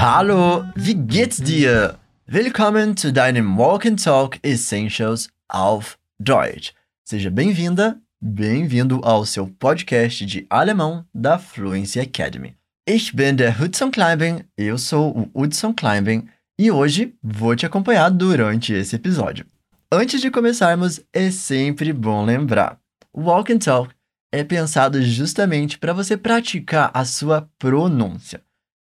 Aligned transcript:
Hallo, 0.00 0.64
wie 0.76 0.94
geht's 0.94 1.38
dir? 1.38 1.98
Willkommen 2.24 2.96
zu 2.96 3.12
deinem 3.12 3.58
Walk 3.58 3.84
and 3.84 3.96
Talk 3.96 4.38
Essentials 4.44 5.28
auf 5.48 5.98
Deutsch. 6.20 6.72
Seja 7.02 7.30
bem-vinda, 7.30 8.00
bem-vindo 8.20 9.00
ao 9.02 9.26
seu 9.26 9.48
podcast 9.48 10.24
de 10.24 10.46
alemão 10.48 11.04
da 11.12 11.36
Fluency 11.36 11.98
Academy. 11.98 12.54
Ich 12.88 13.12
bin 13.12 13.34
der 13.34 13.60
Hudson 13.60 13.90
Kleinben, 13.90 14.44
eu 14.56 14.78
sou 14.78 15.28
o 15.34 15.42
Hudson 15.42 15.74
Kleinben 15.74 16.28
e 16.56 16.70
hoje 16.70 17.12
vou 17.20 17.56
te 17.56 17.66
acompanhar 17.66 18.08
durante 18.08 18.72
esse 18.72 18.94
episódio. 18.94 19.46
Antes 19.90 20.20
de 20.20 20.30
começarmos, 20.30 21.00
é 21.12 21.28
sempre 21.32 21.92
bom 21.92 22.24
lembrar: 22.24 22.78
Walk 23.12 23.52
and 23.52 23.58
Talk 23.58 23.92
é 24.32 24.44
pensado 24.44 25.02
justamente 25.02 25.76
para 25.76 25.92
você 25.92 26.16
praticar 26.16 26.92
a 26.94 27.04
sua 27.04 27.50
pronúncia. 27.58 28.40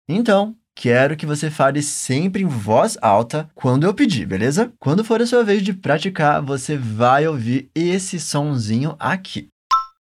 Então, 0.09 0.55
quero 0.75 1.15
que 1.15 1.25
você 1.25 1.49
fale 1.49 1.81
sempre 1.81 2.43
em 2.43 2.47
voz 2.47 2.97
alta 3.01 3.49
quando 3.55 3.85
eu 3.85 3.93
pedir, 3.93 4.27
beleza? 4.27 4.71
Quando 4.77 5.03
for 5.03 5.21
a 5.21 5.25
sua 5.25 5.43
vez 5.43 5.63
de 5.63 5.73
praticar, 5.73 6.41
você 6.41 6.77
vai 6.77 7.25
ouvir 7.25 7.71
esse 7.73 8.19
sonzinho 8.19 8.95
aqui. 8.99 9.47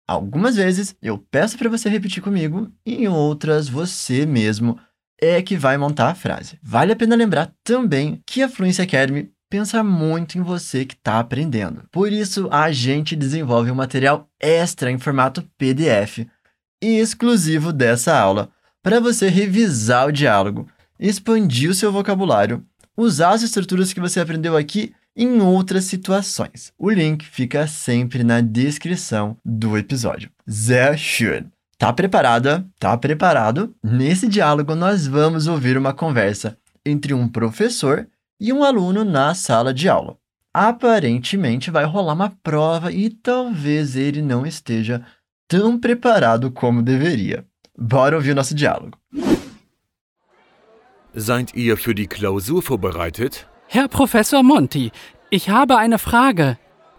Algumas 0.09 0.57
vezes 0.57 0.95
eu 1.03 1.19
peço 1.19 1.59
para 1.59 1.69
você 1.69 1.89
repetir 1.89 2.23
comigo, 2.23 2.73
e 2.87 3.05
em 3.05 3.09
outras 3.09 3.69
você 3.69 4.25
mesmo 4.25 4.79
é 5.21 5.43
que 5.43 5.57
vai 5.57 5.77
montar 5.77 6.09
a 6.09 6.15
frase. 6.15 6.59
Vale 6.63 6.93
a 6.93 6.97
pena 6.97 7.15
lembrar 7.15 7.53
também 7.63 8.21
que 8.27 8.43
a 8.43 8.49
Fluency 8.49 8.81
Academy 8.81 9.31
pensa 9.51 9.85
muito 9.85 10.39
em 10.39 10.43
você 10.43 10.85
que 10.85 10.95
está 10.95 11.19
aprendendo. 11.19 11.83
Por 11.91 12.13
isso, 12.13 12.49
a 12.51 12.71
gente 12.73 13.15
desenvolve 13.17 13.71
um 13.71 13.75
material 13.75 14.29
extra 14.41 14.91
em 14.91 14.99
formato 14.99 15.43
PDF 15.59 16.27
exclusivo 16.81 17.73
dessa 17.73 18.19
aula 18.19 18.51
para 18.83 19.01
você 19.01 19.29
revisar 19.29 20.09
o 20.09 20.13
diálogo, 20.13 20.69
expandir 20.99 21.71
o 21.71 21.75
seu 21.75 21.93
vocabulário, 21.93 22.65
usar 22.97 23.31
as 23.31 23.43
estruturas 23.43 23.93
que 23.93 24.01
você 24.01 24.21
aprendeu 24.21 24.57
aqui 24.57 24.93
em 25.17 25.41
outras 25.41 25.85
situações. 25.85 26.73
O 26.79 26.91
link 26.91 27.25
fica 27.27 27.67
sempre 27.67 28.23
na 28.23 28.41
descrição 28.41 29.37
do 29.45 29.77
episódio. 29.77 30.31
Sehr 30.47 30.97
schön! 30.97 31.47
Tá 31.79 31.93
preparada? 31.93 32.67
Tá 32.79 32.97
preparado? 32.97 33.75
Nesse 33.83 34.29
diálogo, 34.29 34.75
nós 34.75 35.07
vamos 35.07 35.47
ouvir 35.47 35.79
uma 35.79 35.95
conversa 35.95 36.57
entre 36.85 37.15
um 37.15 37.27
professor 37.27 38.07
e 38.39 38.53
um 38.53 38.63
aluno 38.63 39.05
na 39.05 39.35
sala 39.35 39.73
de 39.73 39.89
aula. 39.89 40.17
Aparentemente 40.53 41.71
vai 41.71 41.85
rolar 41.85 42.15
uma 42.15 42.31
prova 42.43 42.93
e 42.93 43.09
talvez 43.09 43.97
ele 43.97 44.21
não 44.21 44.45
esteja 44.45 45.03
tão 45.49 45.79
preparado 45.79 46.51
como 46.51 46.83
deveria. 46.83 47.45
Bora 47.81 48.17
ouvir 48.17 48.33
o 48.33 48.35
nosso 48.35 48.55
diálogo. 48.55 48.99
Seid 51.15 51.55
ihr 51.55 51.77
für 51.79 51.95
die 51.95 52.07
Klausur 52.07 52.63
vorbereitet? 52.63 53.47
Herr 53.69 53.89
Professor 53.89 54.43
Monti, 54.43 54.93
ich 55.31 55.49
habe 55.49 55.79
eine 55.79 55.99
Frage. 55.99 56.59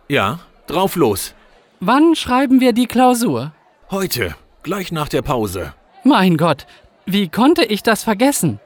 Ja, 0.10 0.40
drauf 0.66 0.96
los. 0.96 1.36
Wann 1.80 2.16
schreiben 2.16 2.60
wir 2.60 2.74
die 2.74 2.88
Klausur? 2.88 3.54
Heute, 3.92 4.36
gleich 4.64 4.92
nach 4.92 5.08
der 5.08 5.22
Pause. 5.22 5.74
Mein 6.04 6.36
Gott, 6.36 6.66
wie 7.06 7.30
konnte 7.30 7.64
ich 7.64 7.84
das 7.84 8.04
vergessen? 8.04 8.60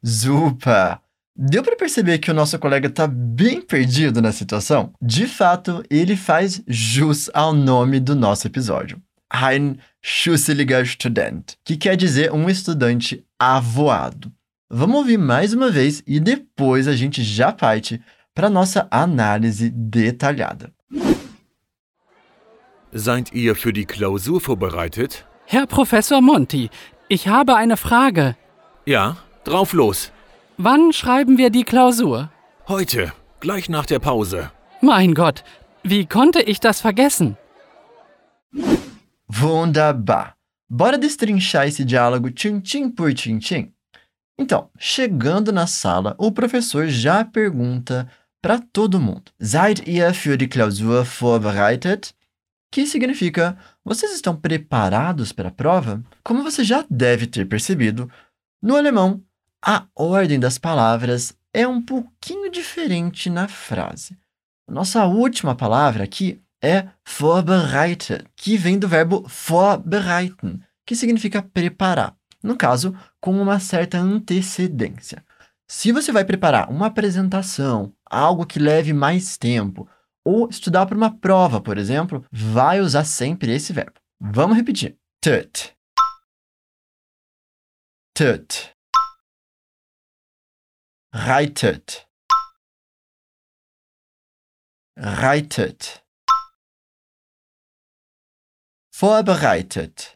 Super! 0.00 1.00
Deu 1.34 1.62
para 1.62 1.76
perceber 1.76 2.18
que 2.18 2.30
o 2.30 2.34
nosso 2.34 2.58
colega 2.58 2.88
está 2.88 3.06
bem 3.06 3.60
perdido 3.60 4.20
na 4.22 4.32
situação? 4.32 4.92
De 5.00 5.26
fato, 5.26 5.82
ele 5.90 6.16
faz 6.16 6.62
jus 6.66 7.30
ao 7.34 7.52
nome 7.52 8.00
do 8.00 8.14
nosso 8.14 8.46
episódio. 8.46 9.00
Ein 9.34 9.80
schusseliger 10.02 10.84
Student, 10.84 11.56
que 11.64 11.78
quer 11.78 11.96
dizer 11.96 12.32
um 12.34 12.50
estudante 12.50 13.24
avoado. 13.38 14.30
Vamos 14.68 14.98
ouvir 14.98 15.16
mais 15.16 15.54
uma 15.54 15.70
vez 15.70 16.02
e 16.06 16.20
depois 16.20 16.86
a 16.86 16.94
gente 16.94 17.24
já 17.24 17.50
parte 17.50 18.02
para 18.34 18.50
nossa 18.50 18.86
análise 18.90 19.70
detalhada. 19.70 20.70
Seid 22.92 23.32
ihr 23.32 23.54
für 23.54 23.72
die 23.72 23.86
Klausur 23.86 24.38
vorbereitet? 24.38 25.24
Herr 25.46 25.66
Professor 25.66 26.20
Monti, 26.20 26.68
ich 27.08 27.26
habe 27.26 27.56
eine 27.56 27.78
Frage. 27.78 28.36
Ja, 28.84 29.16
drauf 29.44 29.72
los. 29.72 30.12
Wann 30.58 30.92
schreiben 30.92 31.38
wir 31.38 31.48
die 31.48 31.64
Klausur? 31.64 32.30
Heute, 32.68 33.14
gleich 33.40 33.70
nach 33.70 33.86
der 33.86 33.98
Pause. 33.98 34.50
Mein 34.82 35.14
Gott, 35.14 35.42
wie 35.82 36.04
konnte 36.04 36.42
ich 36.42 36.60
das 36.60 36.82
vergessen? 36.82 37.38
Wunderbar! 39.34 40.36
Bora 40.68 40.98
destrinchar 40.98 41.66
esse 41.66 41.84
diálogo 41.84 42.30
tchim-tchim 42.30 42.90
por 42.90 43.14
tchim-tchim? 43.14 43.72
Então, 44.38 44.70
chegando 44.78 45.50
na 45.50 45.66
sala, 45.66 46.14
o 46.18 46.30
professor 46.30 46.86
já 46.88 47.24
pergunta 47.24 48.06
para 48.42 48.58
todo 48.58 49.00
mundo: 49.00 49.32
Seid 49.40 49.82
ihr 49.86 50.12
für 50.12 50.36
die 50.36 50.48
Klausur 50.48 51.04
vorbereitet? 51.04 52.14
Que 52.70 52.86
significa: 52.86 53.56
Vocês 53.82 54.12
estão 54.12 54.36
preparados 54.36 55.32
para 55.32 55.48
a 55.48 55.52
prova? 55.52 56.02
Como 56.22 56.42
você 56.42 56.62
já 56.62 56.84
deve 56.90 57.26
ter 57.26 57.46
percebido, 57.46 58.10
no 58.62 58.76
alemão, 58.76 59.22
a 59.64 59.86
ordem 59.94 60.38
das 60.38 60.58
palavras 60.58 61.34
é 61.54 61.66
um 61.66 61.80
pouquinho 61.80 62.50
diferente 62.50 63.30
na 63.30 63.48
frase. 63.48 64.18
Nossa 64.68 65.06
última 65.06 65.54
palavra 65.54 66.04
aqui 66.04 66.38
é 66.62 66.88
vorbereitet, 67.06 68.24
que 68.36 68.56
vem 68.56 68.78
do 68.78 68.86
verbo 68.86 69.26
vorbereiten, 69.26 70.60
que 70.86 70.94
significa 70.94 71.42
preparar. 71.42 72.16
No 72.42 72.56
caso, 72.56 72.96
com 73.20 73.40
uma 73.40 73.58
certa 73.58 73.98
antecedência. 73.98 75.24
Se 75.68 75.90
você 75.90 76.12
vai 76.12 76.24
preparar 76.24 76.70
uma 76.70 76.86
apresentação, 76.86 77.94
algo 78.04 78.46
que 78.46 78.58
leve 78.58 78.92
mais 78.92 79.36
tempo, 79.36 79.88
ou 80.24 80.48
estudar 80.48 80.86
para 80.86 80.96
uma 80.96 81.18
prova, 81.18 81.60
por 81.60 81.78
exemplo, 81.78 82.24
vai 82.30 82.80
usar 82.80 83.04
sempre 83.04 83.52
esse 83.52 83.72
verbo. 83.72 83.94
Vamos 84.20 84.56
repetir. 84.56 84.98
Tut. 85.20 85.76
Tut. 88.14 88.72
Reitet. 91.14 92.06
Reitet. 94.96 96.01
Vorbereitet. 99.02 100.12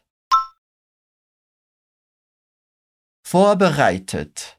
Vorbereitet. 3.29 4.57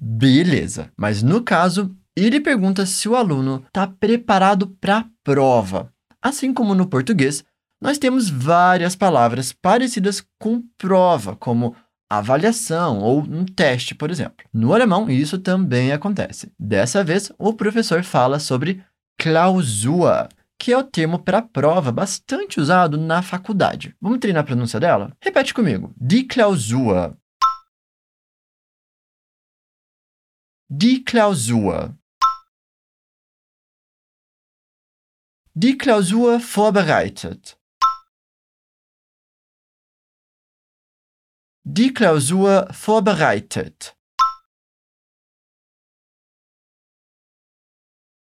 Beleza, 0.00 0.90
mas 0.96 1.22
no 1.22 1.44
caso, 1.44 1.94
ele 2.16 2.40
pergunta 2.40 2.86
se 2.86 3.10
o 3.10 3.14
aluno 3.14 3.62
está 3.66 3.86
preparado 3.86 4.68
para 4.80 5.00
a 5.00 5.10
prova. 5.22 5.92
Assim 6.22 6.54
como 6.54 6.74
no 6.74 6.88
português, 6.88 7.44
nós 7.78 7.98
temos 7.98 8.30
várias 8.30 8.96
palavras 8.96 9.52
parecidas 9.52 10.26
com 10.40 10.62
prova, 10.78 11.36
como 11.36 11.76
avaliação 12.10 13.00
ou 13.00 13.20
um 13.20 13.44
teste, 13.44 13.94
por 13.94 14.10
exemplo. 14.10 14.46
No 14.50 14.72
alemão, 14.72 15.10
isso 15.10 15.38
também 15.38 15.92
acontece. 15.92 16.50
Dessa 16.58 17.04
vez, 17.04 17.30
o 17.38 17.52
professor 17.52 18.02
fala 18.02 18.38
sobre 18.38 18.82
Klausur, 19.20 20.26
que 20.62 20.72
é 20.72 20.78
o 20.78 20.84
termo 20.84 21.18
para 21.18 21.42
prova 21.42 21.90
bastante 21.90 22.60
usado 22.60 22.96
na 22.96 23.20
faculdade. 23.20 23.96
Vamos 24.00 24.20
treinar 24.20 24.44
a 24.44 24.46
pronúncia 24.46 24.78
dela? 24.78 25.12
Repete 25.20 25.52
comigo. 25.52 25.92
Die 25.96 26.22
Klausur. 26.22 27.18
Die 30.70 31.02
Klausur. 31.02 31.98
Die 35.52 35.76
Klausur 35.76 36.38
vorbereitet. 36.38 37.58
Die 41.64 41.92
Klausur 41.92 42.72
vorbereitet. 42.72 43.96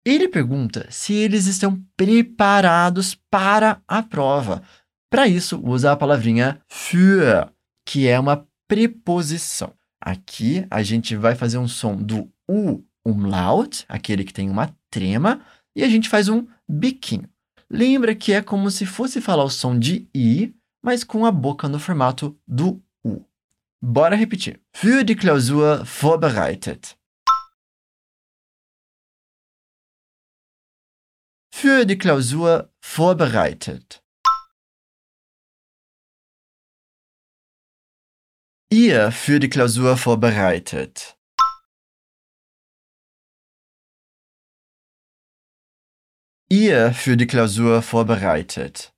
Ele 0.08 0.26
pergunta 0.26 0.87
se 0.88 1.12
eles 1.12 1.44
estão 1.44 1.84
preparados 1.94 3.14
para 3.31 3.82
a 3.87 4.02
prova. 4.02 4.62
Para 5.10 5.28
isso, 5.28 5.60
usa 5.62 5.93
a 5.93 5.96
palavrinha 5.96 6.62
für, 6.66 7.46
que 7.84 8.08
é 8.08 8.19
uma 8.19 8.49
preposição. 8.66 9.75
Aqui 10.00 10.66
a 10.70 10.82
gente 10.82 11.14
vai 11.14 11.34
fazer 11.34 11.58
um 11.58 11.69
som 11.69 11.94
do 11.94 12.26
U 12.49 12.82
umlaut, 13.05 13.84
aquele 13.87 14.25
que 14.25 14.32
tem 14.32 14.49
uma 14.49 14.75
trema, 14.90 15.43
e 15.76 15.84
a 15.84 15.88
gente 15.90 16.08
faz 16.08 16.31
um 16.31 16.46
biquinho. 16.66 17.28
Lembra 17.70 18.14
que 18.14 18.32
é 18.32 18.40
como 18.40 18.70
se 18.70 18.87
fosse 18.87 19.20
falar 19.20 19.44
o 19.44 19.50
som 19.50 19.78
de 19.78 20.08
I, 20.14 20.55
mas 20.82 21.05
com 21.05 21.26
a 21.26 21.31
boca 21.31 21.69
no 21.69 21.78
formato 21.78 22.34
do 22.46 22.82
U. 23.05 23.22
Bora 23.82 24.16
repetir. 24.16 24.58
Für 24.75 25.05
die 25.05 25.14
Klausur 25.14 25.84
vorbereitet. 25.84 26.98
Für 31.60 31.84
die 31.84 31.99
Klausur 31.99 32.72
vorbereitet. 32.81 34.00
ihr 38.70 39.10
für 39.10 39.40
die 39.40 39.49
Klausur 39.49 39.96
vorbereitet? 39.96 41.19
Ihr 46.50 46.93
für 46.93 47.16
die 47.16 47.26
Klausur 47.26 47.82
vorbereitet. 47.82 48.94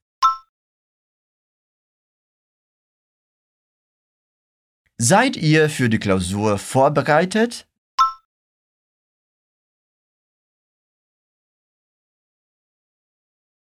Seid 4.99 5.37
ihr 5.37 5.71
für 5.71 5.89
die 5.89 5.99
Klausur 5.99 6.59
vorbereitet? 6.59 7.70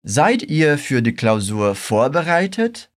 Seid 0.03 0.41
ihr 0.49 0.79
für 0.79 0.99
die 1.03 1.13
Klausur 1.13 1.75
vorbereitet? 1.75 2.89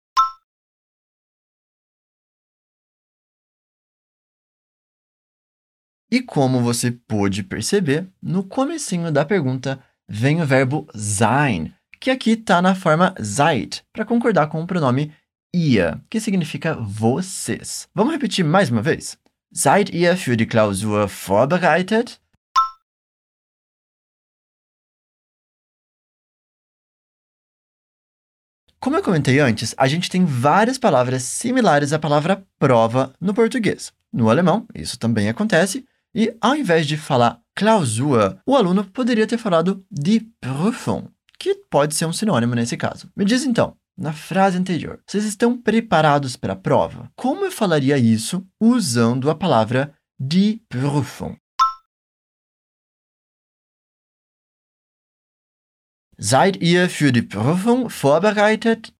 E 6.09 6.21
como 6.21 6.61
você 6.61 6.91
pôde 6.91 7.43
perceber, 7.43 8.07
no 8.21 8.47
comecinho 8.47 9.11
da 9.11 9.25
pergunta 9.25 9.83
vem 10.07 10.41
o 10.41 10.45
verbo 10.45 10.87
sein, 10.93 11.73
que 11.99 12.09
aqui 12.09 12.31
está 12.31 12.61
na 12.61 12.73
forma 12.73 13.13
seid, 13.21 13.83
para 13.91 14.05
concordar 14.05 14.47
com 14.47 14.61
o 14.61 14.67
pronome 14.67 15.13
ihr, 15.53 15.99
que 16.09 16.21
significa 16.21 16.75
vocês. 16.75 17.89
Vamos 17.93 18.13
repetir 18.13 18.45
mais 18.45 18.69
uma 18.69 18.81
vez? 18.81 19.17
Seid 19.51 19.93
ihr 19.93 20.15
für 20.15 20.37
die 20.37 20.45
Klausur 20.45 21.09
vorbereitet? 21.09 22.22
Como 28.83 28.97
eu 28.97 29.01
comentei 29.01 29.39
antes, 29.39 29.73
a 29.77 29.87
gente 29.87 30.09
tem 30.09 30.25
várias 30.25 30.77
palavras 30.77 31.23
similares 31.23 31.93
à 31.93 31.99
palavra 31.99 32.45
prova 32.59 33.13
no 33.17 33.33
português. 33.33 33.93
No 34.11 34.29
alemão, 34.29 34.67
isso 34.75 34.99
também 34.99 35.29
acontece, 35.29 35.85
e 36.13 36.35
ao 36.41 36.53
invés 36.53 36.85
de 36.85 36.97
falar 36.97 37.39
Klausur, 37.55 38.35
o 38.45 38.57
aluno 38.57 38.83
poderia 38.83 39.25
ter 39.25 39.37
falado 39.37 39.85
die 39.89 40.27
Prüfung, 40.41 41.07
que 41.39 41.55
pode 41.71 41.95
ser 41.95 42.07
um 42.07 42.11
sinônimo 42.11 42.55
nesse 42.55 42.75
caso. 42.75 43.09
Me 43.15 43.23
diz 43.23 43.45
então, 43.45 43.77
na 43.97 44.11
frase 44.11 44.57
anterior, 44.57 44.99
vocês 45.07 45.23
estão 45.23 45.57
preparados 45.57 46.35
para 46.35 46.51
a 46.51 46.57
prova? 46.57 47.09
Como 47.15 47.45
eu 47.45 47.51
falaria 47.53 47.97
isso 47.97 48.45
usando 48.59 49.29
a 49.29 49.35
palavra 49.35 49.93
die 50.19 50.61
Prüfung? 50.67 51.37
Seid 56.25 56.61
ihr 56.61 56.89
für 56.89 57.11
die 57.11 57.21
Prüfung 57.21 57.89
vorbereitet? 57.89 58.93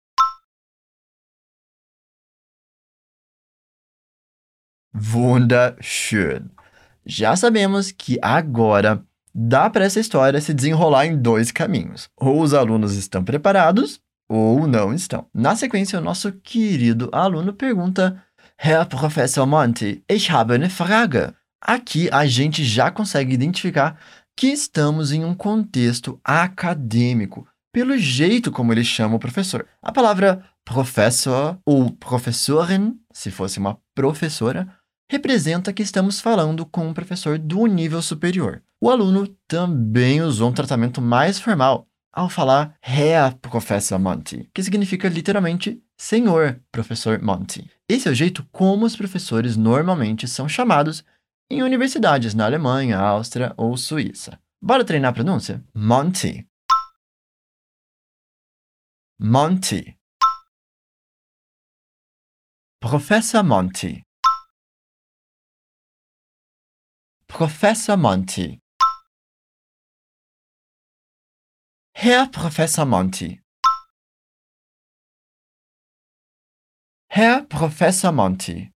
Wunderschön. 4.92 6.52
Já 7.06 7.38
sabemos 7.38 7.94
que 7.94 8.20
agora 8.22 9.06
dá 9.34 9.70
para 9.70 9.86
essa 9.86 10.02
história 10.02 10.42
se 10.42 10.54
desenrolar 10.54 11.06
em 11.06 11.16
dois 11.16 11.50
caminhos. 11.50 12.10
Ou 12.18 12.42
os 12.42 12.54
alunos 12.54 12.94
estão 12.98 13.24
preparados 13.24 14.02
ou 14.28 14.68
não 14.68 14.94
estão. 14.94 15.26
Na 15.34 15.56
sequência, 15.56 16.00
o 16.00 16.04
nosso 16.04 16.30
querido 16.34 17.08
aluno 17.14 17.54
pergunta: 17.54 18.22
Herr 18.62 18.86
Professor 18.86 19.46
Monte, 19.46 20.04
ich 20.10 20.30
habe 20.30 20.56
eine 20.56 20.70
Frage. 20.70 21.34
Aqui 21.62 22.10
a 22.12 22.26
gente 22.26 22.66
já 22.66 22.92
consegue 22.92 23.34
identificar 23.34 23.98
que 24.36 24.48
estamos 24.48 25.12
em 25.12 25.24
um 25.24 25.34
contexto 25.34 26.20
acadêmico, 26.24 27.48
pelo 27.72 27.98
jeito 27.98 28.52
como 28.52 28.72
ele 28.72 28.84
chama 28.84 29.16
o 29.16 29.20
professor. 29.20 29.68
A 29.82 29.92
palavra 29.92 30.44
professor 30.66 31.58
ou 31.66 31.92
professorin, 31.92 32.98
se 33.12 33.32
fosse 33.32 33.60
uma 33.60 33.78
professora, 33.96 34.68
representa 35.10 35.74
que 35.74 35.84
estamos 35.84 36.20
falando 36.20 36.66
com 36.66 36.88
um 36.88 36.94
professor 36.94 37.38
do 37.38 37.66
nível 37.66 38.02
superior. 38.02 38.64
O 38.82 38.90
aluno 38.90 39.28
também 39.48 40.22
usou 40.22 40.50
um 40.50 40.54
tratamento 40.54 41.02
mais 41.02 41.40
formal 41.40 41.88
ao 42.12 42.30
falar 42.30 42.76
Herr 42.86 43.36
Professor 43.42 43.98
Monty, 43.98 44.50
que 44.54 44.62
significa 44.62 45.10
literalmente 45.10 45.82
Senhor 45.98 46.60
Professor 46.72 47.22
Monty. 47.22 47.70
Esse 47.90 48.08
é 48.08 48.12
o 48.12 48.16
jeito 48.16 48.46
como 48.52 48.86
os 48.86 48.96
professores 48.96 49.58
normalmente 49.58 50.28
são 50.28 50.48
chamados 50.48 51.04
em 51.54 51.62
universidades 51.62 52.34
na 52.34 52.46
Alemanha, 52.46 52.98
Áustria 52.98 53.54
ou 53.58 53.78
Suíça. 53.78 54.42
Bora 54.60 54.84
treinar 54.84 55.12
a 55.12 55.14
pronúncia? 55.14 55.64
Monty. 55.76 56.48
Monty. 59.20 59.96
Professor 62.82 63.44
Monty. 63.44 64.02
Professor 67.28 67.98
Monty. 67.98 68.60
Herr 71.96 72.30
Professor 72.32 72.86
Monty. 72.86 73.40
Herr 77.10 77.46
Professor 77.48 78.12
Monty. 78.12 78.73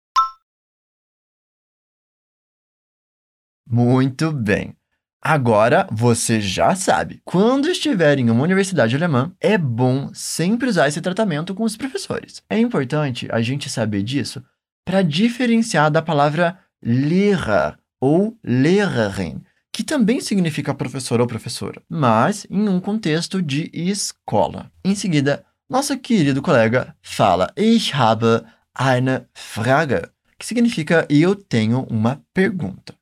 Muito 3.67 4.31
bem. 4.31 4.75
Agora 5.21 5.87
você 5.91 6.39
já 6.39 6.75
sabe. 6.75 7.19
Quando 7.25 7.67
estiver 7.67 8.19
em 8.19 8.29
uma 8.29 8.43
universidade 8.43 8.95
alemã, 8.95 9.31
é 9.41 9.57
bom 9.57 10.11
sempre 10.13 10.69
usar 10.69 10.87
esse 10.87 11.01
tratamento 11.01 11.55
com 11.55 11.63
os 11.63 11.75
professores. 11.75 12.43
É 12.47 12.59
importante 12.59 13.27
a 13.31 13.41
gente 13.41 13.67
saber 13.67 14.03
disso 14.03 14.43
para 14.85 15.01
diferenciar 15.01 15.89
da 15.89 16.01
palavra 16.01 16.59
Lehrer 16.83 17.75
ou 17.99 18.37
Lehrerin, 18.43 19.41
que 19.73 19.83
também 19.83 20.21
significa 20.21 20.75
professor 20.75 21.19
ou 21.19 21.25
professora, 21.25 21.81
mas 21.89 22.45
em 22.47 22.69
um 22.69 22.79
contexto 22.79 23.41
de 23.41 23.71
escola. 23.73 24.71
Em 24.83 24.93
seguida, 24.93 25.43
nosso 25.67 25.97
querido 25.97 26.39
colega 26.39 26.95
fala: 27.01 27.51
Ich 27.57 27.91
habe 27.95 28.43
eine 28.77 29.25
Frage, 29.33 30.03
que 30.37 30.45
significa 30.45 31.07
eu 31.09 31.33
tenho 31.33 31.87
uma 31.89 32.21
pergunta. 32.31 32.93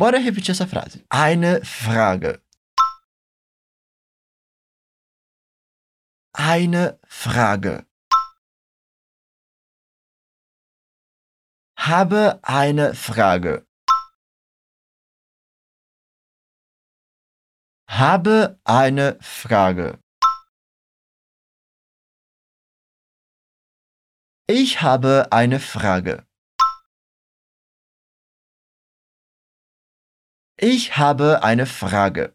Bora 0.00 0.18
repetir 0.18 0.50
essa 0.50 0.66
frase. 0.66 1.04
Eine 1.08 1.64
Frage. 1.64 2.42
Eine 6.32 6.98
Frage. 7.06 7.86
Habe 11.78 12.40
eine 12.42 12.94
Frage. 12.96 13.64
Habe 17.88 18.58
eine 18.64 19.16
Frage. 19.22 20.00
Ich 24.48 24.82
habe 24.82 25.28
eine 25.30 25.60
Frage. 25.60 26.26
Ich 30.66 30.96
habe 30.96 31.44
eine 31.44 31.66
Frage. 31.66 32.32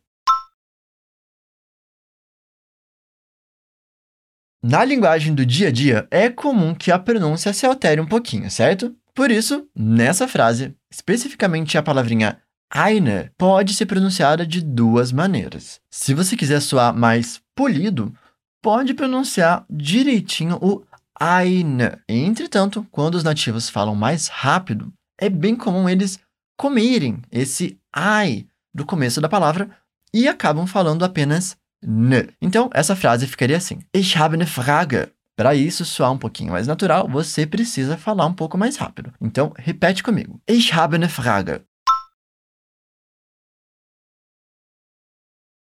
Na 4.62 4.84
linguagem 4.84 5.34
do 5.34 5.44
dia 5.44 5.70
a 5.70 5.72
dia, 5.72 6.08
é 6.12 6.30
comum 6.30 6.76
que 6.76 6.92
a 6.92 7.00
pronúncia 7.00 7.52
se 7.54 7.66
altere 7.66 8.00
um 8.00 8.06
pouquinho, 8.06 8.52
certo? 8.52 8.96
Por 9.16 9.32
isso, 9.32 9.68
nessa 9.76 10.28
frase, 10.28 10.76
especificamente 10.92 11.76
a 11.76 11.82
palavrinha 11.82 12.40
eine 12.72 13.32
pode 13.36 13.74
ser 13.74 13.88
pronunciada 13.88 14.46
de 14.46 14.64
duas 14.64 15.12
maneiras. 15.12 15.82
Se 15.90 16.14
você 16.14 16.38
quiser 16.38 16.62
soar 16.62 16.96
mais 16.96 17.42
polido, 17.56 18.14
pode 18.62 18.94
pronunciar 18.94 19.66
direitinho 19.68 20.60
o 20.62 20.86
eine. 21.20 21.98
Entretanto, 22.08 22.86
quando 22.92 23.16
os 23.16 23.24
nativos 23.24 23.70
falam 23.70 23.96
mais 23.96 24.28
rápido, 24.28 24.94
é 25.20 25.30
bem 25.32 25.56
comum 25.56 25.90
eles 25.90 26.20
comerem 26.56 27.24
esse 27.32 27.79
ai 27.94 28.48
do 28.74 28.86
começo 28.86 29.20
da 29.22 29.30
palavra 29.30 29.70
e 30.14 30.28
acabam 30.28 30.66
falando 30.66 31.04
apenas 31.04 31.58
n. 31.82 32.30
Então, 32.42 32.70
essa 32.74 32.96
frase 32.96 33.28
ficaria 33.28 33.58
assim: 33.58 33.80
Ich 33.94 34.18
habe 34.18 34.36
eine 34.36 34.46
Frage. 34.46 35.12
Para 35.36 35.56
isso 35.56 35.86
soar 35.86 36.12
um 36.12 36.18
pouquinho 36.18 36.52
mais 36.52 36.68
natural, 36.68 37.08
você 37.08 37.48
precisa 37.48 37.98
falar 37.98 38.26
um 38.26 38.34
pouco 38.34 38.58
mais 38.58 38.76
rápido. 38.76 39.14
Então, 39.22 39.54
repete 39.58 40.04
comigo. 40.04 40.42
Ich 40.46 40.74
habe 40.74 40.98
eine 40.98 41.08
Frage. 41.08 41.62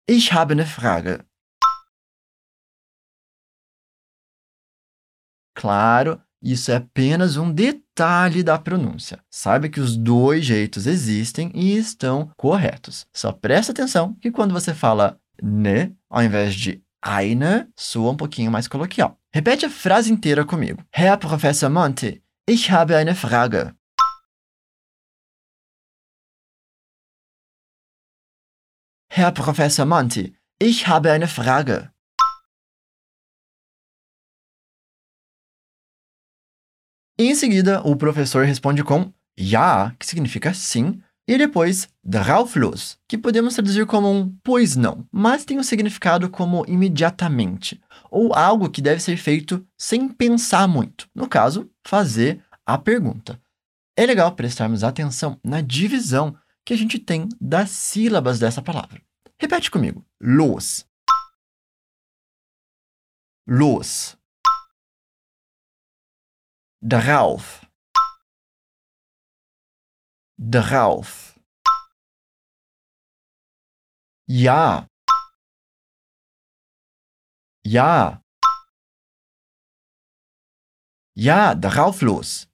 Ich 0.08 0.34
habe 0.34 0.54
eine 0.54 0.66
Frage. 0.66 1.24
Claro, 5.56 6.20
isso 6.42 6.72
é 6.72 6.78
apenas 6.78 7.38
um 7.38 7.54
detalhe 7.54 7.89
da 8.44 8.58
pronúncia. 8.58 9.20
Saiba 9.30 9.70
que 9.70 9.80
os 9.80 9.96
dois 9.96 10.46
jeitos 10.46 10.88
existem 10.88 11.52
e 11.54 11.78
estão 11.78 12.32
corretos. 12.38 13.06
Só 13.14 13.32
presta 13.32 13.72
atenção 13.72 14.16
que 14.22 14.32
quando 14.32 14.54
você 14.54 14.74
fala 14.74 15.20
ne, 15.42 15.94
ao 16.10 16.24
invés 16.24 16.56
de 16.56 16.82
eine, 17.02 17.68
soa 17.76 18.12
um 18.12 18.18
pouquinho 18.18 18.52
mais 18.52 18.68
coloquial. 18.68 19.18
Repete 19.34 19.66
a 19.66 19.70
frase 19.70 20.12
inteira 20.12 20.46
comigo. 20.46 20.84
Herr 20.92 21.18
Professor 21.18 21.70
Monte, 21.70 22.22
Ich 22.50 22.72
habe 22.72 22.96
eine 22.96 23.14
Frage. 23.14 23.76
Herr 29.12 29.32
Professor 29.32 29.86
Monty, 29.86 30.36
ich 30.58 30.88
habe 30.88 31.12
eine 31.12 31.28
Frage. 31.28 31.92
Em 37.22 37.36
seguida, 37.36 37.82
o 37.86 37.98
professor 37.98 38.46
responde 38.46 38.82
com 38.82 39.12
ja, 39.38 39.94
que 40.00 40.06
significa 40.06 40.54
sim, 40.54 41.02
e 41.28 41.38
depois 41.38 41.90
drauflos, 42.02 42.98
que 43.06 43.18
podemos 43.18 43.54
traduzir 43.54 43.86
como 43.86 44.10
um 44.10 44.34
pois 44.42 44.78
não, 44.78 45.06
mas 45.12 45.44
tem 45.44 45.58
o 45.58 45.60
um 45.60 45.64
significado 45.64 46.30
como 46.30 46.64
imediatamente, 46.66 47.82
ou 48.10 48.34
algo 48.34 48.70
que 48.70 48.82
deve 48.82 49.02
ser 49.02 49.18
feito 49.18 49.68
sem 49.78 50.08
pensar 50.08 50.66
muito. 50.66 51.10
No 51.14 51.28
caso, 51.28 51.70
fazer 51.86 52.42
a 52.66 52.78
pergunta. 52.78 53.38
É 53.98 54.06
legal 54.06 54.32
prestarmos 54.32 54.82
atenção 54.82 55.38
na 55.44 55.60
divisão 55.60 56.34
que 56.64 56.74
a 56.74 56.78
gente 56.78 56.98
tem 56.98 57.28
das 57.42 57.70
sílabas 57.70 58.40
dessa 58.40 58.62
palavra. 58.62 59.02
Repete 59.38 59.70
comigo. 59.70 60.06
Los. 60.22 60.86
Los. 63.46 64.19
Drauf. 66.82 67.66
Drauf. 70.38 71.38
Ja. 74.28 74.88
Ja. 77.66 78.24
Ja, 81.16 81.54
darauf 81.54 82.02
los. 82.02 82.48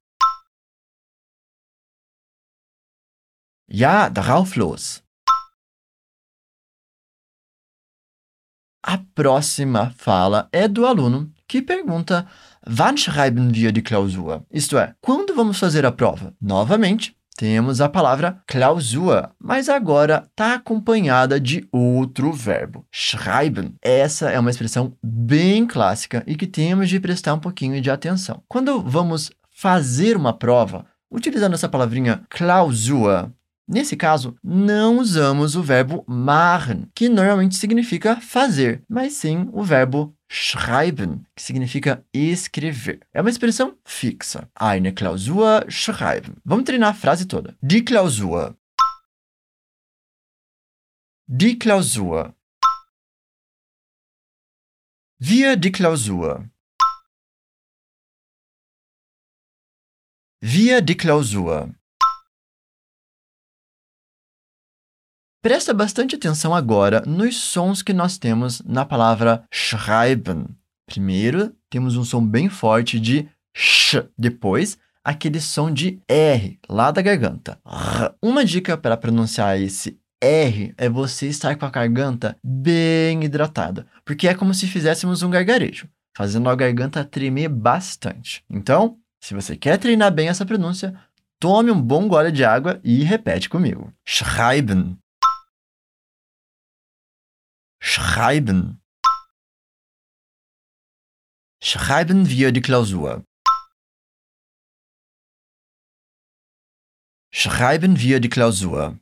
Ja, 3.68 4.10
darauf 4.10 4.56
los. 4.56 5.04
A 8.88 8.98
próxima 9.14 9.92
fala 9.92 10.48
é 10.52 10.68
do 10.68 10.86
aluno 10.86 11.34
que 11.48 11.62
pergunta: 11.62 12.28
Wann 12.68 12.98
schreiben 12.98 13.54
wir 13.54 13.72
die 13.72 13.84
Klausur? 13.84 14.44
Isto 14.50 14.78
é, 14.78 14.96
quando 15.00 15.36
vamos 15.36 15.60
fazer 15.60 15.86
a 15.86 15.92
prova? 15.92 16.34
Novamente, 16.42 17.16
temos 17.38 17.80
a 17.80 17.88
palavra 17.88 18.42
Klausur, 18.48 19.30
mas 19.40 19.70
agora 19.70 20.26
está 20.32 20.56
acompanhada 20.56 21.40
de 21.40 21.68
outro 21.72 22.34
verbo, 22.34 22.84
schreiben. 22.92 23.76
Essa 23.84 24.32
é 24.32 24.40
uma 24.40 24.50
expressão 24.50 24.94
bem 25.04 25.68
clássica 25.68 26.24
e 26.26 26.36
que 26.36 26.48
temos 26.48 26.90
de 26.90 27.00
prestar 27.00 27.36
um 27.36 27.40
pouquinho 27.40 27.80
de 27.80 27.92
atenção. 27.92 28.42
Quando 28.48 28.82
vamos 28.82 29.32
fazer 29.52 30.18
uma 30.18 30.34
prova, 30.34 30.88
utilizando 31.12 31.54
essa 31.54 31.70
palavrinha 31.70 32.24
Klausur, 32.30 33.30
Nesse 33.68 33.96
caso, 33.96 34.36
não 34.44 35.00
usamos 35.00 35.56
o 35.56 35.64
verbo 35.64 36.04
machen, 36.08 36.88
que 36.94 37.10
normalmente 37.10 37.56
significa 37.56 38.22
fazer, 38.22 38.84
mas 38.88 39.14
sim 39.14 39.50
o 39.52 39.64
verbo 39.64 40.16
schreiben, 40.36 41.26
que 41.34 41.42
significa 41.42 42.06
escrever. 42.14 43.00
É 43.14 43.22
uma 43.22 43.30
expressão 43.30 43.78
fixa. 43.86 44.50
Eine 44.54 44.92
Klausur 44.92 45.66
schreiben. 45.70 46.36
Vamos 46.44 46.66
treinar 46.66 46.90
a 46.90 46.94
frase 46.94 47.26
toda. 47.26 47.58
Die 47.62 47.84
Klausur. 47.84 48.58
Die 51.28 51.58
Klausur. 51.58 52.36
Wir 55.18 55.56
die 55.56 55.72
Klausur. 55.72 56.44
Wir 60.42 60.82
die 60.82 60.98
Klausur. 60.98 61.74
Presta 65.46 65.76
bastante 65.76 66.16
atenção 66.16 66.56
agora 66.56 67.04
nos 67.06 67.38
sons 67.40 67.84
que 67.84 67.94
nós 67.94 68.18
temos 68.18 68.64
na 68.66 68.84
palavra 68.84 69.44
schreiben. 69.52 70.48
Primeiro, 70.88 71.54
temos 71.70 71.96
um 71.96 72.04
som 72.04 72.26
bem 72.26 72.50
forte 72.50 73.00
de 73.00 73.30
sh, 73.56 73.98
depois, 74.18 74.76
aquele 75.04 75.40
som 75.40 75.72
de 75.72 76.02
R 76.08 76.58
lá 76.68 76.90
da 76.90 77.00
garganta. 77.00 77.60
Uma 78.20 78.44
dica 78.44 78.76
para 78.76 78.98
pronunciar 78.98 79.62
esse 79.62 80.00
R 80.20 80.74
é 80.80 80.90
você 80.90 81.28
estar 81.28 81.56
com 81.56 81.66
a 81.68 81.70
garganta 81.70 82.36
bem 82.44 83.24
hidratada, 83.24 83.86
porque 84.04 84.28
é 84.28 84.34
como 84.34 84.52
se 84.52 84.66
fizéssemos 84.66 85.22
um 85.22 85.30
gargarejo, 85.30 85.88
fazendo 86.18 86.50
a 86.50 86.56
garganta 86.56 87.06
tremer 87.06 87.50
bastante. 87.50 88.44
Então, 88.50 88.98
se 89.22 89.36
você 89.36 89.56
quer 89.56 89.78
treinar 89.78 90.12
bem 90.12 90.28
essa 90.28 90.44
pronúncia, 90.44 90.96
tome 91.40 91.70
um 91.70 91.80
bom 91.80 92.08
gole 92.08 92.32
de 92.32 92.44
água 92.44 92.80
e 92.84 93.04
repete 93.04 93.48
comigo. 93.48 93.94
Schreiben. 94.04 94.98
Schreiben. 97.88 98.82
Schreiben 101.62 102.28
wir 102.28 102.52
die 102.52 102.62
Klausur. 102.62 103.24
Schreiben 107.32 108.00
wir 108.00 108.20
die 108.20 108.30
Klausur. 108.30 109.00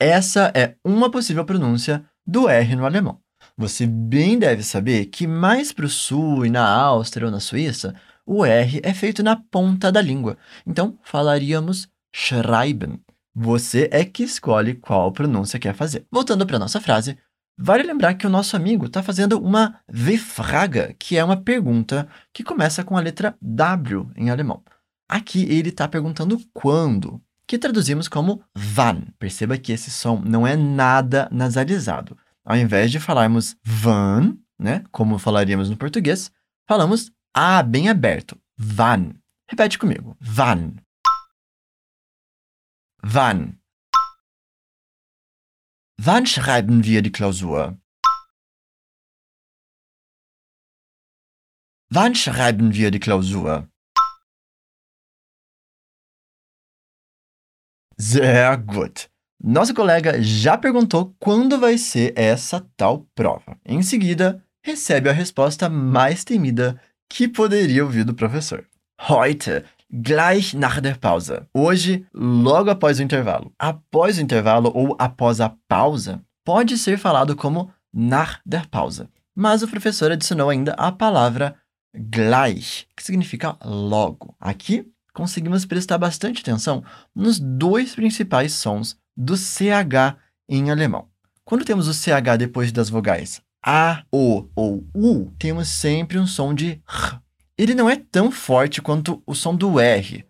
Essa 0.00 0.50
é 0.52 0.76
uma 0.84 1.12
possível 1.12 1.46
pronúncia 1.46 2.04
do 2.26 2.48
R 2.48 2.74
no 2.74 2.84
alemão. 2.84 3.22
Você 3.56 3.86
bem 3.86 4.36
deve 4.36 4.64
saber 4.64 5.06
que 5.06 5.28
mais 5.28 5.72
para 5.72 5.86
o 5.86 5.88
sul 5.88 6.44
e 6.44 6.50
na 6.50 6.68
Áustria 6.68 7.26
ou 7.26 7.30
na 7.30 7.38
Suíça, 7.38 7.94
o 8.26 8.44
R 8.44 8.80
é 8.82 8.92
feito 8.92 9.22
na 9.22 9.36
ponta 9.36 9.92
da 9.92 10.02
língua. 10.02 10.36
Então, 10.66 10.98
falaríamos 11.04 11.88
schreiben. 12.12 13.00
Você 13.34 13.88
é 13.90 14.04
que 14.04 14.22
escolhe 14.22 14.74
qual 14.74 15.10
pronúncia 15.10 15.58
quer 15.58 15.74
fazer. 15.74 16.06
Voltando 16.10 16.46
para 16.46 16.58
nossa 16.58 16.80
frase, 16.80 17.16
vale 17.58 17.82
lembrar 17.82 18.14
que 18.14 18.26
o 18.26 18.30
nosso 18.30 18.56
amigo 18.56 18.86
está 18.86 19.02
fazendo 19.02 19.38
uma 19.38 19.80
Wefrage, 19.90 20.94
que 20.98 21.16
é 21.16 21.24
uma 21.24 21.36
pergunta 21.36 22.08
que 22.32 22.44
começa 22.44 22.84
com 22.84 22.96
a 22.96 23.00
letra 23.00 23.36
W 23.40 24.10
em 24.16 24.30
alemão. 24.30 24.62
Aqui 25.08 25.44
ele 25.44 25.70
está 25.70 25.88
perguntando 25.88 26.40
quando, 26.52 27.20
que 27.46 27.58
traduzimos 27.58 28.08
como 28.08 28.42
wann. 28.76 29.08
Perceba 29.18 29.56
que 29.56 29.72
esse 29.72 29.90
som 29.90 30.22
não 30.24 30.46
é 30.46 30.56
nada 30.56 31.28
nasalizado. 31.30 32.16
Ao 32.44 32.56
invés 32.56 32.90
de 32.90 33.00
falarmos 33.00 33.56
wann, 33.84 34.38
né, 34.58 34.84
como 34.90 35.18
falaríamos 35.18 35.70
no 35.70 35.76
português, 35.76 36.30
falamos 36.68 37.10
A 37.34 37.62
bem 37.62 37.88
aberto, 37.88 38.36
wann. 38.78 39.14
Repete 39.48 39.78
comigo, 39.78 40.16
wann. 40.36 40.76
Wann? 43.04 43.60
Wann 45.98 46.24
schreiben 46.24 46.84
wir 46.84 47.02
die 47.02 47.10
Klausur? 47.10 47.76
Wann 51.90 52.14
schreiben 52.14 52.72
wir 52.74 52.92
die 52.92 53.00
Klausur? 53.00 53.68
Sehr 57.96 58.56
gut. 58.58 59.10
Nosso 59.42 59.74
colega 59.74 60.22
já 60.22 60.56
perguntou 60.56 61.16
quando 61.18 61.58
vai 61.58 61.76
ser 61.76 62.16
essa 62.16 62.60
tal 62.76 63.04
prova. 63.16 63.58
Em 63.64 63.82
seguida, 63.82 64.44
recebe 64.64 65.08
a 65.08 65.12
resposta 65.12 65.68
mais 65.68 66.24
temida 66.24 66.80
que 67.10 67.26
poderia 67.26 67.84
ouvir 67.84 68.04
do 68.04 68.14
professor. 68.14 68.64
Heute 69.00 69.64
gleich 69.92 70.54
nach 70.56 70.80
der 70.80 70.98
Pause. 70.98 71.42
Hoje, 71.52 72.06
logo 72.14 72.70
após 72.70 72.98
o 72.98 73.02
intervalo. 73.02 73.52
Após 73.58 74.16
o 74.16 74.22
intervalo 74.22 74.72
ou 74.74 74.96
após 74.98 75.40
a 75.40 75.54
pausa, 75.68 76.22
pode 76.44 76.78
ser 76.78 76.98
falado 76.98 77.36
como 77.36 77.70
nach 77.92 78.40
der 78.46 78.66
Pause. 78.68 79.08
Mas 79.34 79.62
o 79.62 79.68
professor 79.68 80.10
adicionou 80.10 80.48
ainda 80.48 80.72
a 80.72 80.90
palavra 80.90 81.56
gleich, 81.94 82.86
que 82.96 83.02
significa 83.02 83.56
logo. 83.62 84.34
Aqui, 84.40 84.86
conseguimos 85.12 85.66
prestar 85.66 85.98
bastante 85.98 86.40
atenção 86.40 86.82
nos 87.14 87.38
dois 87.38 87.94
principais 87.94 88.54
sons 88.54 88.96
do 89.14 89.36
CH 89.36 90.16
em 90.48 90.70
alemão. 90.70 91.08
Quando 91.44 91.64
temos 91.64 91.86
o 91.86 91.92
CH 91.92 92.38
depois 92.38 92.72
das 92.72 92.88
vogais 92.88 93.42
A, 93.64 94.04
O 94.10 94.48
ou 94.54 94.86
U, 94.94 95.30
temos 95.38 95.68
sempre 95.68 96.18
um 96.18 96.26
som 96.26 96.54
de 96.54 96.80
R 96.88 97.21
ele 97.62 97.74
não 97.74 97.88
é 97.88 97.96
tão 97.96 98.30
forte 98.30 98.82
quanto 98.82 99.22
o 99.26 99.34
som 99.34 99.54
do 99.54 99.78
R, 99.78 100.24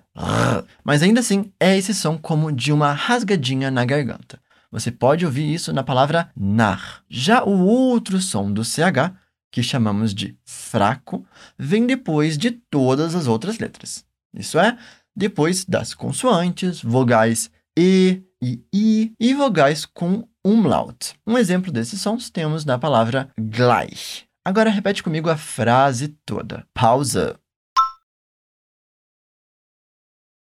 mas 0.85 1.03
ainda 1.03 1.21
assim 1.21 1.51
é 1.59 1.77
esse 1.77 1.95
som 1.95 2.19
como 2.19 2.53
de 2.53 2.73
uma 2.73 2.93
rasgadinha 2.93 3.71
na 3.71 3.85
garganta. 3.85 4.41
Você 4.71 4.91
pode 4.91 5.25
ouvir 5.25 5.53
isso 5.53 5.73
na 5.73 5.83
palavra 5.83 6.31
nar. 6.37 7.03
Já 7.09 7.45
o 7.45 7.67
outro 7.67 8.21
som 8.21 8.51
do 8.51 8.65
CH, 8.65 9.12
que 9.51 9.62
chamamos 9.62 10.15
de 10.15 10.37
fraco, 10.45 11.27
vem 11.59 11.87
depois 11.87 12.39
de 12.39 12.51
todas 12.51 13.15
as 13.15 13.27
outras 13.27 13.59
letras. 13.59 14.05
Isso 14.35 14.59
é, 14.59 14.79
depois 15.15 15.65
das 15.65 15.93
consoantes, 15.93 16.81
vogais 16.83 17.51
E 17.79 18.23
e 18.43 18.61
I 18.73 19.12
e 19.21 19.35
vogais 19.35 19.85
com 19.87 20.27
umlaut. 20.45 21.15
Um 21.27 21.39
exemplo 21.39 21.71
desses 21.71 22.01
sons 22.01 22.29
temos 22.29 22.65
na 22.65 22.79
palavra 22.79 23.31
gleich. 23.39 24.27
Agora 24.45 24.71
repete 24.71 25.05
comigo 25.05 25.31
a 25.31 25.37
frase 25.37 26.19
toda. 26.27 26.69
Pausa. 26.75 27.41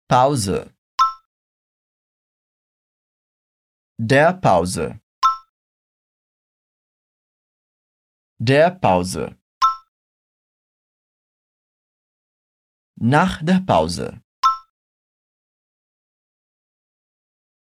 Pausa. 0.05 0.69
Der 3.97 4.33
Pause. 4.33 4.99
Der 8.37 8.69
Pause. 8.69 9.39
Nach 12.97 13.41
der 13.41 13.61
Pause. 13.65 14.21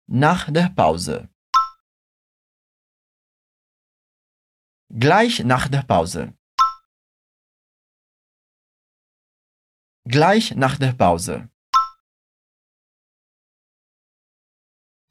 Nach 0.08 0.52
der 0.52 0.74
Pause. 0.76 1.30
Gleich 4.90 5.44
nach 5.44 5.68
der 5.68 5.84
Pause. 5.84 6.34
Gleich 10.06 10.56
nach 10.56 10.78
der 10.78 10.94
Pause. 10.94 11.50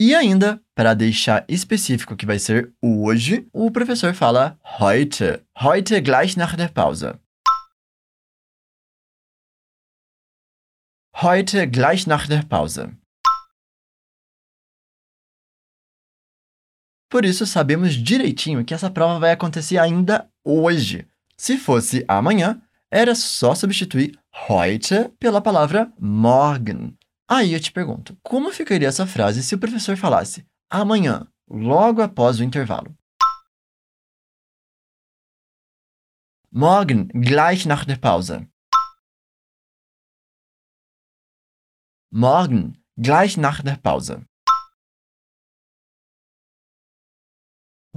E 0.01 0.15
ainda, 0.15 0.63
para 0.75 0.95
deixar 0.95 1.45
específico 1.49 2.17
que 2.17 2.27
vai 2.27 2.39
ser 2.39 2.75
hoje, 2.83 3.49
o 3.53 3.71
professor 3.71 4.15
fala 4.15 4.59
heute. 4.81 5.47
Heute 5.59 6.01
gleich 6.03 6.37
nach 6.37 6.57
der 6.57 6.69
Pause. 6.69 7.21
Heute 11.15 11.67
gleich 11.67 12.07
nach 12.07 12.27
der 12.27 12.43
Pause. 12.43 12.97
Por 17.17 17.25
isso, 17.25 17.47
sabemos 17.47 17.95
direitinho 17.95 18.63
que 18.63 18.75
essa 18.75 18.91
prova 18.91 19.19
vai 19.19 19.33
acontecer 19.33 19.79
ainda 19.79 20.31
hoje. 20.45 21.09
Se 21.35 21.57
fosse 21.57 22.05
amanhã, 22.07 22.61
era 22.91 23.15
só 23.15 23.55
substituir 23.55 24.21
heute 24.51 25.09
pela 25.19 25.41
palavra 25.41 25.91
morgen. 25.99 26.95
Aí 27.27 27.55
eu 27.55 27.59
te 27.59 27.73
pergunto, 27.73 28.19
como 28.23 28.53
ficaria 28.53 28.87
essa 28.87 29.07
frase 29.07 29.43
se 29.43 29.55
o 29.55 29.59
professor 29.59 29.97
falasse 29.97 30.47
amanhã, 30.69 31.27
logo 31.49 32.03
após 32.03 32.39
o 32.39 32.45
intervalo? 32.45 32.95
Morgen, 36.53 37.09
gleich 37.15 37.67
nach 37.67 37.87
der 37.87 37.99
Pause. 37.99 38.47
Morgen, 42.13 42.75
gleich 42.95 43.39
nach 43.39 43.63
der 43.63 43.79
Pause. 43.79 44.23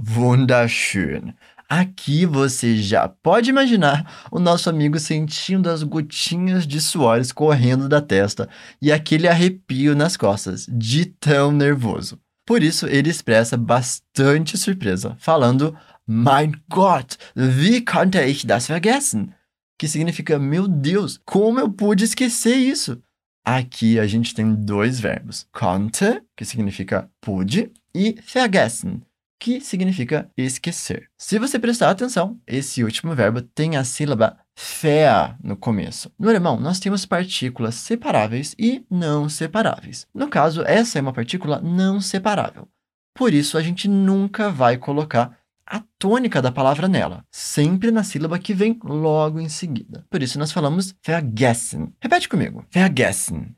Wunderschön. 0.08 1.34
Aqui 1.68 2.26
você 2.26 2.76
já 2.76 3.06
pode 3.08 3.50
imaginar 3.50 4.26
o 4.30 4.40
nosso 4.40 4.68
amigo 4.68 4.98
sentindo 4.98 5.70
as 5.70 5.84
gotinhas 5.84 6.66
de 6.66 6.80
suor 6.80 7.20
escorrendo 7.20 7.88
da 7.88 8.00
testa 8.00 8.48
e 8.82 8.90
aquele 8.90 9.28
arrepio 9.28 9.94
nas 9.94 10.16
costas, 10.16 10.66
de 10.68 11.04
tão 11.04 11.52
nervoso. 11.52 12.18
Por 12.44 12.62
isso, 12.62 12.88
ele 12.88 13.08
expressa 13.08 13.56
bastante 13.56 14.58
surpresa, 14.58 15.14
falando: 15.20 15.76
Mein 16.04 16.54
Gott, 16.68 17.16
wie 17.36 17.84
konnte 17.84 18.18
ich 18.26 18.44
das 18.44 18.66
vergessen? 18.66 19.32
Que 19.78 19.86
significa: 19.86 20.38
Meu 20.40 20.66
Deus, 20.66 21.20
como 21.24 21.60
eu 21.60 21.70
pude 21.70 22.04
esquecer 22.04 22.56
isso? 22.56 23.00
Aqui 23.44 24.00
a 24.00 24.06
gente 24.08 24.34
tem 24.34 24.52
dois 24.52 24.98
verbos: 24.98 25.46
konnte, 25.52 26.20
que 26.36 26.44
significa 26.44 27.08
pude, 27.20 27.70
e 27.94 28.16
vergessen, 28.26 29.02
que 29.40 29.58
significa 29.58 30.30
esquecer. 30.36 31.08
Se 31.16 31.38
você 31.38 31.58
prestar 31.58 31.90
atenção, 31.90 32.38
esse 32.46 32.84
último 32.84 33.14
verbo 33.14 33.40
tem 33.40 33.76
a 33.76 33.82
sílaba 33.82 34.38
fea 34.54 35.36
no 35.42 35.56
começo. 35.56 36.12
No 36.18 36.28
alemão, 36.28 36.60
nós 36.60 36.78
temos 36.78 37.06
partículas 37.06 37.74
separáveis 37.76 38.54
e 38.58 38.84
não 38.90 39.30
separáveis. 39.30 40.06
No 40.14 40.28
caso, 40.28 40.62
essa 40.62 40.98
é 40.98 41.02
uma 41.02 41.14
partícula 41.14 41.58
não 41.62 42.02
separável. 42.02 42.68
Por 43.14 43.32
isso, 43.32 43.56
a 43.56 43.62
gente 43.62 43.88
nunca 43.88 44.50
vai 44.50 44.76
colocar 44.76 45.38
a 45.66 45.82
tônica 45.98 46.42
da 46.42 46.52
palavra 46.52 46.86
nela, 46.86 47.24
sempre 47.30 47.90
na 47.90 48.04
sílaba 48.04 48.38
que 48.38 48.52
vem 48.52 48.78
logo 48.84 49.40
em 49.40 49.48
seguida. 49.48 50.04
Por 50.10 50.22
isso, 50.22 50.38
nós 50.38 50.52
falamos 50.52 50.94
vergessen. 51.04 51.94
Repete 52.00 52.28
comigo. 52.28 52.66
Vergessen. 52.70 53.56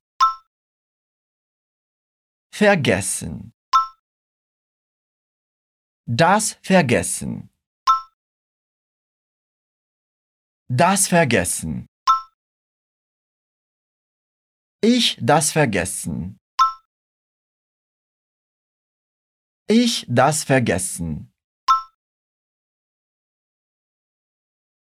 Vergessen. 2.54 3.50
Das 6.14 6.58
Vergessen. 6.62 7.48
Das 10.68 11.08
Vergessen. 11.08 11.86
Ich 14.82 15.16
das 15.22 15.52
Vergessen. 15.52 16.38
Ich 19.68 20.04
das 20.06 20.44
Vergessen. 20.44 21.32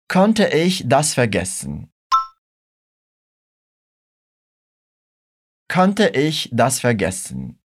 Konnte 0.08 0.48
ich 0.48 0.88
das 0.88 1.12
vergessen? 1.12 1.92
Konnte 5.70 6.08
ich 6.08 6.48
das 6.54 6.80
vergessen? 6.80 7.60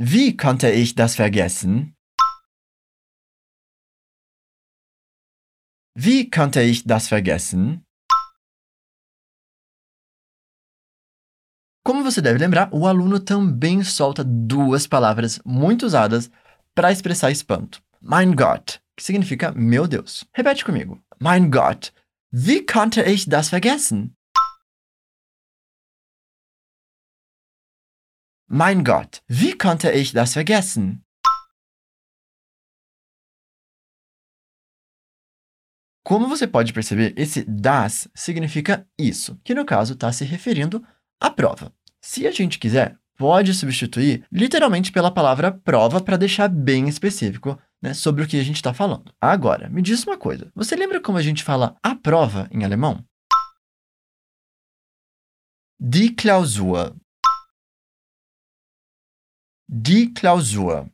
Wie 0.00 0.36
konnte 0.36 0.70
ich 0.70 0.94
das 0.94 1.16
vergessen? 1.16 1.96
Wie 5.96 6.30
konnte 6.30 6.62
ich 6.62 6.84
das 6.84 7.08
vergessen? 7.08 7.84
Como 11.84 12.04
você 12.04 12.22
deve 12.22 12.38
lembrar, 12.38 12.72
o 12.72 12.86
aluno 12.86 13.18
também 13.18 13.82
solta 13.82 14.22
duas 14.22 14.86
palavras 14.86 15.40
muito 15.44 15.86
usadas 15.86 16.30
para 16.76 16.92
expressar 16.92 17.32
espanto. 17.32 17.82
Mein 18.00 18.36
Gott, 18.36 18.80
que 18.96 19.02
significa 19.02 19.50
meu 19.50 19.88
Deus. 19.88 20.24
Repete 20.32 20.64
comigo. 20.64 21.02
Mein 21.18 21.50
Gott, 21.50 21.92
wie 22.30 22.64
konnte 22.64 23.02
ich 23.02 23.28
das 23.28 23.48
vergessen? 23.48 24.14
Mein 28.50 28.82
Gott, 28.82 29.22
wie 29.28 29.52
konnte 29.58 29.92
ich 29.92 30.14
das 30.14 30.32
vergessen? 30.32 31.04
Como 36.02 36.26
você 36.26 36.46
pode 36.46 36.72
perceber, 36.72 37.12
esse 37.18 37.44
das 37.44 38.08
significa 38.14 38.88
isso, 38.98 39.38
que 39.44 39.54
no 39.54 39.66
caso 39.66 39.92
está 39.92 40.10
se 40.10 40.24
referindo 40.24 40.82
à 41.20 41.30
prova. 41.30 41.74
Se 42.00 42.26
a 42.26 42.30
gente 42.30 42.58
quiser, 42.58 42.98
pode 43.18 43.52
substituir 43.52 44.24
literalmente 44.32 44.90
pela 44.90 45.10
palavra 45.10 45.52
prova 45.52 46.00
para 46.00 46.16
deixar 46.16 46.48
bem 46.48 46.88
específico 46.88 47.60
né, 47.82 47.92
sobre 47.92 48.24
o 48.24 48.26
que 48.26 48.40
a 48.40 48.42
gente 48.42 48.56
está 48.56 48.72
falando. 48.72 49.12
Agora, 49.20 49.68
me 49.68 49.82
diz 49.82 50.04
uma 50.04 50.16
coisa: 50.16 50.50
você 50.54 50.74
lembra 50.74 51.02
como 51.02 51.18
a 51.18 51.22
gente 51.22 51.44
fala 51.44 51.76
a 51.82 51.94
prova 51.94 52.48
em 52.50 52.64
alemão? 52.64 53.04
Die 55.78 56.14
Klausur. 56.14 56.96
Die 59.70 60.14
Klausur. 60.14 60.90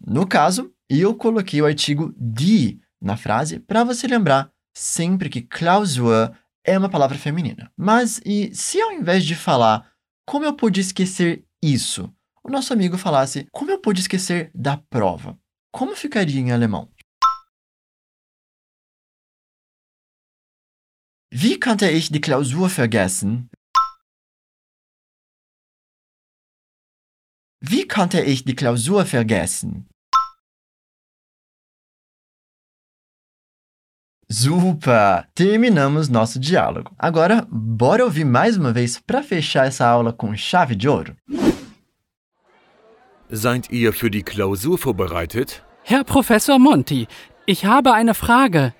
No 0.00 0.28
caso, 0.28 0.72
eu 0.88 1.16
coloquei 1.16 1.60
o 1.60 1.66
artigo 1.66 2.14
die 2.16 2.80
na 3.02 3.16
frase 3.16 3.58
para 3.58 3.82
você 3.82 4.06
lembrar 4.06 4.48
sempre 4.76 5.28
que 5.28 5.42
Klausur 5.42 6.32
é 6.64 6.78
uma 6.78 6.88
palavra 6.88 7.18
feminina. 7.18 7.72
Mas 7.76 8.20
e 8.24 8.54
se 8.54 8.80
ao 8.80 8.92
invés 8.92 9.24
de 9.24 9.34
falar 9.34 9.92
como 10.24 10.44
eu 10.44 10.54
pude 10.54 10.80
esquecer 10.80 11.44
isso, 11.60 12.14
o 12.44 12.48
nosso 12.48 12.72
amigo 12.72 12.96
falasse 12.96 13.48
como 13.50 13.72
eu 13.72 13.80
pude 13.80 14.00
esquecer 14.00 14.52
da 14.54 14.76
prova? 14.76 15.36
Como 15.72 15.96
ficaria 15.96 16.40
em 16.40 16.52
alemão? 16.52 16.88
Wie 21.32 21.58
konnte 21.58 21.90
ich 21.90 22.08
die 22.08 22.20
Klausur 22.20 22.68
vergessen? 22.70 23.50
Wie 27.70 27.86
konnte 27.86 28.22
ich 28.22 28.44
die 28.44 28.54
Klausur 28.54 29.04
vergessen? 29.04 29.86
Super! 34.26 35.26
Terminamos 35.34 36.08
nosso 36.08 36.38
diálogo. 36.38 36.92
Agora, 36.98 37.46
bora 37.50 38.04
ouvir 38.04 38.24
mais 38.24 38.56
uma 38.56 38.72
vez 38.72 38.98
para 39.06 39.22
fechar 39.22 39.66
essa 39.66 39.86
aula 39.86 40.14
com 40.14 40.34
chave 40.34 40.74
de 40.76 40.88
ouro? 40.88 41.14
Seid 43.30 43.70
ihr 43.70 43.92
für 43.92 44.10
die 44.10 44.22
Klausur 44.22 44.78
vorbereitet? 44.78 45.62
Herr 45.82 46.04
Professor 46.04 46.58
Monti, 46.58 47.06
ich 47.44 47.66
habe 47.66 47.92
eine 47.92 48.14
Frage. 48.14 48.72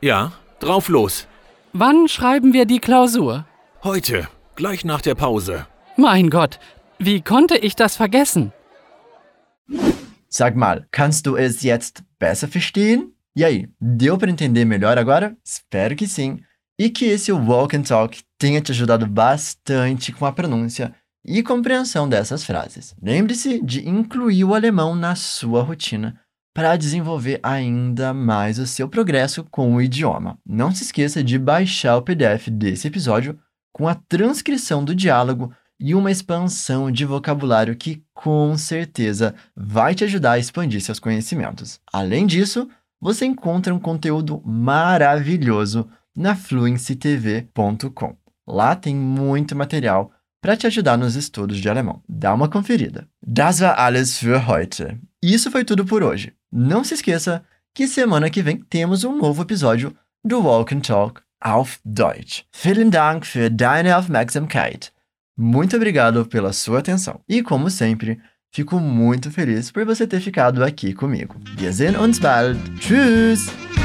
Ja, 0.00 0.32
drauf 0.60 0.88
los. 0.88 1.26
Wann 1.72 2.06
schreiben 2.06 2.52
wir 2.52 2.64
die 2.64 2.78
Klausur? 2.78 3.44
Heute, 3.82 4.28
gleich 4.54 4.84
nach 4.84 5.00
der 5.00 5.16
Pause. 5.16 5.66
Mein 5.96 6.30
Gott, 6.30 6.58
wie 6.98 7.20
konnte 7.20 7.56
ich 7.56 7.74
das 7.74 7.96
vergessen? 7.96 8.52
Sag 10.28 10.56
mal, 10.56 10.86
kannst 10.90 11.26
du 11.26 11.36
es 11.36 11.62
jetzt 11.62 12.02
besser 12.18 12.48
verstehen? 12.48 13.12
E 13.34 13.44
aí, 13.44 13.68
deu 13.80 14.16
para 14.18 14.30
entender 14.30 14.64
melhor 14.64 14.98
agora? 14.98 15.36
Espero 15.44 15.94
que 15.94 16.06
sim. 16.06 16.40
E 16.78 16.90
que 16.90 17.06
esse 17.06 17.32
Walk 17.32 17.76
and 17.76 17.82
Talk 17.82 18.22
tenha 18.38 18.60
te 18.60 18.72
ajudado 18.72 19.06
bastante 19.06 20.12
com 20.12 20.26
a 20.26 20.32
pronúncia 20.32 20.94
e 21.24 21.42
compreensão 21.42 22.08
dessas 22.08 22.44
frases. 22.44 22.94
Lembre-se 23.02 23.60
de 23.62 23.88
incluir 23.88 24.44
o 24.44 24.54
alemão 24.54 24.94
na 24.94 25.14
sua 25.14 25.62
rotina 25.62 26.20
para 26.54 26.76
desenvolver 26.76 27.38
ainda 27.42 28.14
mais 28.14 28.58
o 28.58 28.66
seu 28.66 28.88
progresso 28.88 29.44
com 29.44 29.74
o 29.74 29.82
idioma. 29.82 30.38
Não 30.46 30.70
se 30.74 30.84
esqueça 30.84 31.22
de 31.22 31.38
baixar 31.38 31.96
o 31.96 32.02
PDF 32.02 32.48
desse 32.50 32.88
episódio 32.88 33.38
com 33.72 33.86
a 33.86 33.94
transcrição 33.94 34.82
do 34.82 34.94
diálogo 34.94 35.52
e 35.78 35.94
uma 35.94 36.10
expansão 36.10 36.90
de 36.90 37.04
vocabulário 37.04 37.76
que 37.76 38.02
com 38.14 38.56
certeza 38.56 39.34
vai 39.54 39.94
te 39.94 40.04
ajudar 40.04 40.32
a 40.32 40.38
expandir 40.38 40.80
seus 40.80 40.98
conhecimentos. 40.98 41.80
Além 41.92 42.26
disso, 42.26 42.68
você 43.00 43.26
encontra 43.26 43.74
um 43.74 43.78
conteúdo 43.78 44.42
maravilhoso 44.44 45.88
na 46.16 46.34
fluencytv.com. 46.34 48.16
Lá 48.46 48.74
tem 48.74 48.94
muito 48.94 49.54
material 49.54 50.10
para 50.40 50.56
te 50.56 50.66
ajudar 50.66 50.96
nos 50.96 51.16
estudos 51.16 51.58
de 51.58 51.68
alemão. 51.68 52.02
Dá 52.08 52.32
uma 52.32 52.48
conferida. 52.48 53.08
Das 53.26 53.60
war 53.60 53.78
alles 53.78 54.18
für 54.18 54.38
heute. 54.48 54.98
Isso 55.22 55.50
foi 55.50 55.64
tudo 55.64 55.84
por 55.84 56.02
hoje. 56.02 56.32
Não 56.52 56.84
se 56.84 56.94
esqueça 56.94 57.44
que 57.74 57.86
semana 57.86 58.30
que 58.30 58.42
vem 58.42 58.58
temos 58.58 59.04
um 59.04 59.16
novo 59.16 59.42
episódio 59.42 59.94
do 60.24 60.40
Walk 60.40 60.74
and 60.74 60.80
Talk 60.80 61.20
auf 61.40 61.78
Deutsch. 61.84 62.44
Vielen 62.52 62.90
Dank 62.90 63.26
für 63.26 63.50
deine 63.50 63.96
Aufmerksamkeit. 63.96 64.95
Muito 65.36 65.76
obrigado 65.76 66.24
pela 66.24 66.52
sua 66.52 66.78
atenção. 66.78 67.20
E 67.28 67.42
como 67.42 67.68
sempre, 67.68 68.18
fico 68.52 68.80
muito 68.80 69.30
feliz 69.30 69.70
por 69.70 69.84
você 69.84 70.06
ter 70.06 70.20
ficado 70.20 70.64
aqui 70.64 70.94
comigo. 70.94 71.36
Wir 71.58 71.72
sehen 71.72 71.96
uns 71.98 72.18
bald. 72.18 72.58
Tschüss! 72.78 73.75